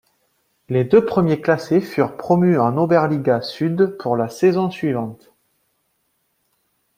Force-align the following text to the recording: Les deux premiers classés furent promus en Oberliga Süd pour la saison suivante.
Les 0.67 0.83
deux 0.83 1.05
premiers 1.05 1.41
classés 1.41 1.79
furent 1.79 2.17
promus 2.17 2.57
en 2.57 2.75
Oberliga 2.75 3.43
Süd 3.43 3.95
pour 3.99 4.17
la 4.17 4.29
saison 4.29 4.71
suivante. 4.71 5.31